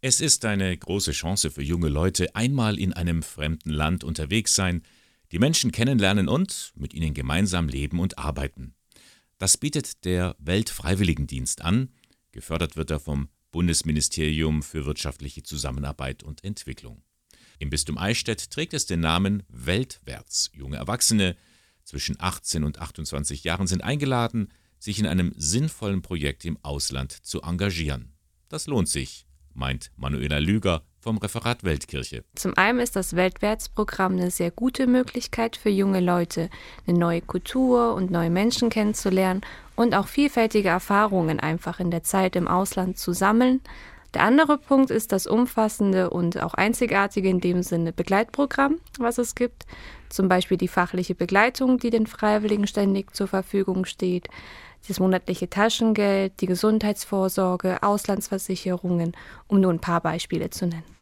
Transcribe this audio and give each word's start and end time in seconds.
Es 0.00 0.20
ist 0.20 0.44
eine 0.44 0.76
große 0.76 1.10
Chance 1.10 1.50
für 1.50 1.62
junge 1.62 1.88
Leute, 1.88 2.36
einmal 2.36 2.78
in 2.78 2.92
einem 2.92 3.24
fremden 3.24 3.70
Land 3.70 4.04
unterwegs 4.04 4.54
sein, 4.54 4.84
die 5.32 5.40
Menschen 5.40 5.72
kennenlernen 5.72 6.28
und 6.28 6.72
mit 6.76 6.94
ihnen 6.94 7.14
gemeinsam 7.14 7.68
leben 7.68 7.98
und 7.98 8.16
arbeiten. 8.16 8.76
Das 9.38 9.56
bietet 9.56 10.04
der 10.04 10.36
Weltfreiwilligendienst 10.38 11.62
an, 11.62 11.88
gefördert 12.30 12.76
wird 12.76 12.92
er 12.92 13.00
vom 13.00 13.28
Bundesministerium 13.50 14.62
für 14.62 14.86
wirtschaftliche 14.86 15.42
Zusammenarbeit 15.42 16.22
und 16.22 16.44
Entwicklung. 16.44 17.02
Im 17.58 17.68
Bistum 17.68 17.98
Eichstätt 17.98 18.52
trägt 18.52 18.74
es 18.74 18.86
den 18.86 19.00
Namen 19.00 19.42
Weltwärts. 19.48 20.52
Junge 20.54 20.76
Erwachsene 20.76 21.36
zwischen 21.82 22.14
18 22.20 22.62
und 22.62 22.78
28 22.78 23.42
Jahren 23.42 23.66
sind 23.66 23.82
eingeladen, 23.82 24.52
sich 24.78 25.00
in 25.00 25.06
einem 25.06 25.34
sinnvollen 25.36 26.02
Projekt 26.02 26.44
im 26.44 26.56
Ausland 26.62 27.10
zu 27.10 27.42
engagieren. 27.42 28.12
Das 28.48 28.68
lohnt 28.68 28.88
sich, 28.88 29.27
meint 29.58 29.90
Manuela 29.96 30.38
Lüger 30.38 30.82
vom 31.00 31.18
Referat 31.18 31.64
Weltkirche. 31.64 32.24
Zum 32.34 32.56
einen 32.56 32.80
ist 32.80 32.96
das 32.96 33.16
Weltwärtsprogramm 33.16 34.12
eine 34.12 34.30
sehr 34.30 34.50
gute 34.50 34.86
Möglichkeit 34.86 35.56
für 35.56 35.70
junge 35.70 36.00
Leute, 36.00 36.48
eine 36.86 36.98
neue 36.98 37.20
Kultur 37.20 37.94
und 37.94 38.10
neue 38.10 38.30
Menschen 38.30 38.70
kennenzulernen 38.70 39.42
und 39.76 39.94
auch 39.94 40.06
vielfältige 40.06 40.68
Erfahrungen 40.68 41.40
einfach 41.40 41.80
in 41.80 41.90
der 41.90 42.02
Zeit 42.02 42.36
im 42.36 42.48
Ausland 42.48 42.98
zu 42.98 43.12
sammeln. 43.12 43.60
Der 44.14 44.22
andere 44.22 44.56
Punkt 44.56 44.90
ist 44.90 45.12
das 45.12 45.26
umfassende 45.26 46.08
und 46.10 46.40
auch 46.42 46.54
einzigartige 46.54 47.28
in 47.28 47.40
dem 47.40 47.62
Sinne 47.62 47.92
Begleitprogramm, 47.92 48.78
was 48.98 49.18
es 49.18 49.34
gibt. 49.34 49.66
Zum 50.08 50.28
Beispiel 50.28 50.56
die 50.56 50.68
fachliche 50.68 51.14
Begleitung, 51.14 51.78
die 51.78 51.90
den 51.90 52.06
Freiwilligen 52.06 52.66
ständig 52.66 53.14
zur 53.14 53.28
Verfügung 53.28 53.84
steht, 53.84 54.28
das 54.86 55.00
monatliche 55.00 55.50
Taschengeld, 55.50 56.40
die 56.40 56.46
Gesundheitsvorsorge, 56.46 57.82
Auslandsversicherungen, 57.82 59.16
um 59.46 59.60
nur 59.60 59.72
ein 59.72 59.80
paar 59.80 60.00
Beispiele 60.00 60.50
zu 60.50 60.66
nennen. 60.66 60.98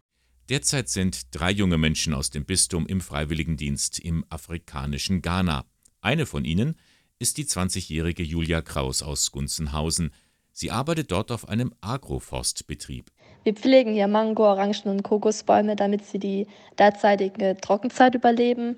Derzeit 0.48 0.88
sind 0.88 1.34
drei 1.34 1.50
junge 1.50 1.76
Menschen 1.76 2.14
aus 2.14 2.30
dem 2.30 2.44
Bistum 2.44 2.86
im 2.86 3.00
Freiwilligendienst 3.00 3.98
im 3.98 4.24
afrikanischen 4.28 5.20
Ghana. 5.20 5.64
Eine 6.00 6.24
von 6.24 6.44
ihnen 6.44 6.76
ist 7.18 7.38
die 7.38 7.44
20-jährige 7.44 8.22
Julia 8.22 8.62
Kraus 8.62 9.02
aus 9.02 9.32
Gunzenhausen. 9.32 10.12
Sie 10.52 10.70
arbeitet 10.70 11.10
dort 11.10 11.32
auf 11.32 11.48
einem 11.48 11.74
Agroforstbetrieb. 11.80 13.10
Wir 13.42 13.54
pflegen 13.54 13.92
hier 13.92 14.06
Mango, 14.08 14.44
Orangen 14.44 14.84
und 14.84 15.02
Kokosbäume, 15.02 15.76
damit 15.76 16.04
sie 16.04 16.18
die 16.18 16.46
derzeitige 16.78 17.56
Trockenzeit 17.60 18.14
überleben. 18.14 18.76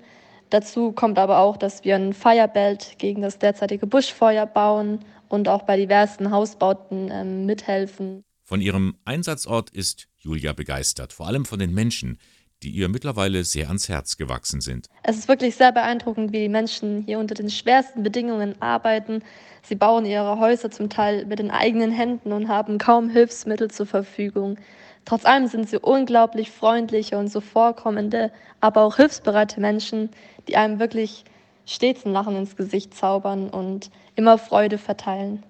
Dazu 0.49 0.91
kommt 0.91 1.19
aber 1.19 1.39
auch, 1.39 1.57
dass 1.57 1.83
wir 1.83 1.95
ein 1.95 2.13
Firebelt 2.13 2.95
gegen 2.97 3.21
das 3.21 3.37
derzeitige 3.37 3.85
Buschfeuer 3.85 4.45
bauen 4.45 4.99
und 5.27 5.47
auch 5.47 5.63
bei 5.63 5.77
diversen 5.77 6.31
Hausbauten 6.31 7.09
ähm, 7.11 7.45
mithelfen. 7.45 8.23
Von 8.43 8.61
ihrem 8.61 8.95
Einsatzort 9.05 9.69
ist 9.69 10.07
Julia 10.17 10.53
begeistert, 10.53 11.13
vor 11.13 11.27
allem 11.27 11.45
von 11.45 11.59
den 11.59 11.71
Menschen, 11.73 12.17
die 12.63 12.69
ihr 12.69 12.89
mittlerweile 12.89 13.43
sehr 13.43 13.67
ans 13.67 13.89
Herz 13.89 14.17
gewachsen 14.17 14.61
sind. 14.61 14.87
Es 15.03 15.17
ist 15.17 15.27
wirklich 15.27 15.55
sehr 15.55 15.71
beeindruckend, 15.71 16.31
wie 16.31 16.41
die 16.41 16.49
Menschen 16.49 17.03
hier 17.05 17.19
unter 17.19 17.35
den 17.35 17.49
schwersten 17.49 18.03
Bedingungen 18.03 18.61
arbeiten. 18.61 19.23
Sie 19.63 19.75
bauen 19.75 20.05
ihre 20.05 20.39
Häuser 20.39 20.71
zum 20.71 20.89
Teil 20.89 21.25
mit 21.25 21.39
den 21.39 21.51
eigenen 21.51 21.91
Händen 21.91 22.31
und 22.31 22.47
haben 22.47 22.77
kaum 22.77 23.09
Hilfsmittel 23.09 23.71
zur 23.71 23.85
Verfügung. 23.85 24.57
Trotz 25.05 25.25
allem 25.25 25.47
sind 25.47 25.69
sie 25.69 25.79
unglaublich 25.79 26.51
freundliche 26.51 27.17
und 27.17 27.29
zuvorkommende, 27.29 28.31
aber 28.61 28.83
auch 28.83 28.97
hilfsbereite 28.97 29.59
Menschen, 29.59 30.09
die 30.47 30.55
einem 30.55 30.79
wirklich 30.79 31.23
stets 31.65 32.05
ein 32.05 32.13
Lachen 32.13 32.35
ins 32.35 32.55
Gesicht 32.55 32.93
zaubern 32.93 33.49
und 33.49 33.89
immer 34.15 34.37
Freude 34.37 34.77
verteilen. 34.77 35.43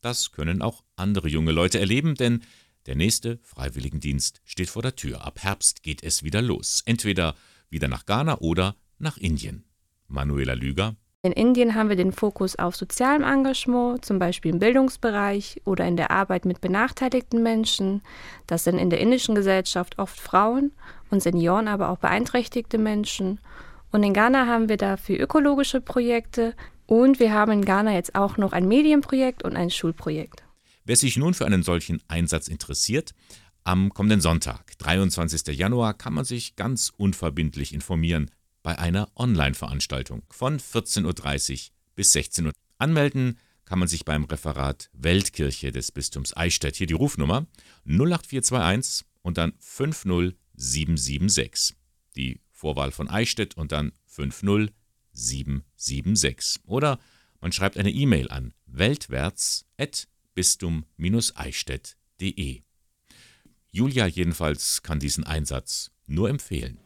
Das 0.00 0.32
können 0.32 0.62
auch 0.62 0.82
andere 0.96 1.28
junge 1.28 1.52
Leute 1.52 1.78
erleben, 1.78 2.14
denn 2.14 2.42
der 2.90 2.96
nächste 2.96 3.38
Freiwilligendienst 3.44 4.40
steht 4.44 4.68
vor 4.68 4.82
der 4.82 4.96
Tür. 4.96 5.24
Ab 5.24 5.38
Herbst 5.44 5.84
geht 5.84 6.02
es 6.02 6.24
wieder 6.24 6.42
los. 6.42 6.82
Entweder 6.86 7.36
wieder 7.68 7.86
nach 7.86 8.04
Ghana 8.04 8.38
oder 8.38 8.74
nach 8.98 9.16
Indien. 9.16 9.62
Manuela 10.08 10.54
Lüger. 10.54 10.96
In 11.22 11.30
Indien 11.30 11.76
haben 11.76 11.88
wir 11.88 11.94
den 11.94 12.10
Fokus 12.10 12.56
auf 12.56 12.74
sozialem 12.74 13.22
Engagement, 13.22 14.04
zum 14.04 14.18
Beispiel 14.18 14.50
im 14.50 14.58
Bildungsbereich 14.58 15.62
oder 15.64 15.86
in 15.86 15.96
der 15.96 16.10
Arbeit 16.10 16.44
mit 16.44 16.60
benachteiligten 16.60 17.44
Menschen. 17.44 18.02
Das 18.48 18.64
sind 18.64 18.76
in 18.76 18.90
der 18.90 18.98
indischen 18.98 19.36
Gesellschaft 19.36 20.00
oft 20.00 20.18
Frauen 20.18 20.72
und 21.10 21.22
Senioren, 21.22 21.68
aber 21.68 21.90
auch 21.90 21.98
beeinträchtigte 21.98 22.78
Menschen. 22.78 23.38
Und 23.92 24.02
in 24.02 24.14
Ghana 24.14 24.48
haben 24.48 24.68
wir 24.68 24.78
dafür 24.78 25.20
ökologische 25.20 25.80
Projekte, 25.80 26.56
und 26.86 27.20
wir 27.20 27.32
haben 27.32 27.52
in 27.52 27.64
Ghana 27.64 27.92
jetzt 27.92 28.16
auch 28.16 28.36
noch 28.36 28.52
ein 28.52 28.66
Medienprojekt 28.66 29.44
und 29.44 29.54
ein 29.54 29.70
Schulprojekt. 29.70 30.42
Wer 30.90 30.96
sich 30.96 31.16
nun 31.16 31.34
für 31.34 31.46
einen 31.46 31.62
solchen 31.62 32.02
Einsatz 32.08 32.48
interessiert, 32.48 33.14
am 33.62 33.94
kommenden 33.94 34.20
Sonntag, 34.20 34.76
23. 34.78 35.56
Januar, 35.56 35.94
kann 35.94 36.12
man 36.12 36.24
sich 36.24 36.56
ganz 36.56 36.90
unverbindlich 36.96 37.72
informieren 37.72 38.28
bei 38.64 38.76
einer 38.76 39.08
Online-Veranstaltung 39.14 40.24
von 40.30 40.58
14.30 40.58 41.06
Uhr 41.06 41.14
bis 41.94 42.10
16 42.10 42.46
Uhr. 42.46 42.52
Anmelden 42.78 43.38
kann 43.64 43.78
man 43.78 43.86
sich 43.86 44.04
beim 44.04 44.24
Referat 44.24 44.90
Weltkirche 44.92 45.70
des 45.70 45.92
Bistums 45.92 46.36
Eichstätt. 46.36 46.74
Hier 46.74 46.88
die 46.88 46.94
Rufnummer 46.94 47.46
08421 47.86 49.06
und 49.22 49.38
dann 49.38 49.52
50776. 49.60 51.76
Die 52.16 52.40
Vorwahl 52.50 52.90
von 52.90 53.08
Eichstätt 53.08 53.56
und 53.56 53.70
dann 53.70 53.92
50 54.06 54.74
776. 55.12 56.62
Oder 56.64 56.98
man 57.40 57.52
schreibt 57.52 57.78
eine 57.78 57.92
E-Mail 57.92 58.28
an 58.28 58.54
weltwärts.bistum-eichstätt.de. 60.40 62.62
Julia 63.72 64.06
jedenfalls 64.06 64.82
kann 64.82 64.98
diesen 64.98 65.24
Einsatz 65.26 65.90
nur 66.06 66.28
empfehlen. 66.28 66.78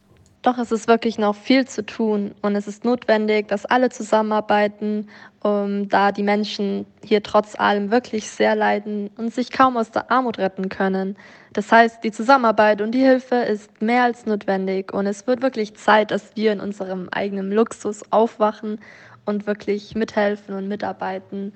Doch 0.43 0.59
es 0.59 0.71
ist 0.73 0.89
wirklich 0.89 1.17
noch 1.17 1.35
viel 1.35 1.67
zu 1.67 1.87
tun 1.87 2.35
und 2.43 2.55
es 2.55 2.69
ist 2.69 2.85
notwendig, 2.85 3.49
dass 3.49 3.65
alle 3.65 3.89
zusammenarbeiten, 3.89 5.09
um, 5.43 5.89
da 5.89 6.13
die 6.13 6.23
Menschen 6.23 6.85
hier 7.03 7.23
trotz 7.23 7.59
allem 7.59 7.91
wirklich 7.91 8.29
sehr 8.29 8.55
leiden 8.55 9.09
und 9.17 9.33
sich 9.33 9.51
kaum 9.51 9.79
aus 9.79 9.91
der 9.91 10.11
Armut 10.11 10.37
retten 10.37 10.69
können. 10.69 11.17
Das 11.55 11.73
heißt, 11.73 12.05
die 12.05 12.13
Zusammenarbeit 12.13 12.83
und 12.83 12.93
die 12.93 13.01
Hilfe 13.01 13.37
ist 13.37 13.81
mehr 13.81 14.03
als 14.03 14.27
notwendig 14.27 14.93
und 14.93 15.07
es 15.07 15.27
wird 15.27 15.41
wirklich 15.41 15.77
Zeit, 15.77 16.11
dass 16.11 16.37
wir 16.37 16.53
in 16.53 16.61
unserem 16.61 17.09
eigenen 17.09 17.51
Luxus 17.51 18.03
aufwachen 18.13 18.81
und 19.25 19.47
wirklich 19.47 19.95
mithelfen 19.95 20.55
und 20.55 20.69
mitarbeiten 20.69 21.55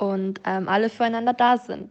und 0.00 0.40
ähm, 0.44 0.68
alle 0.68 0.90
füreinander 0.90 1.34
da 1.34 1.58
sind. 1.58 1.88